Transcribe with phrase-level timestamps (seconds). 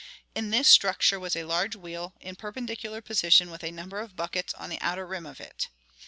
[0.33, 4.51] In this structure was a large wheel in perpendicular position with a number of buckets
[4.55, 5.67] on the outer rim of it.